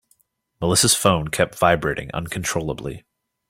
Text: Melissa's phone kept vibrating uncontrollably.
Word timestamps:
Melissa's 0.59 0.95
phone 0.95 1.27
kept 1.27 1.59
vibrating 1.59 2.09
uncontrollably. 2.11 3.05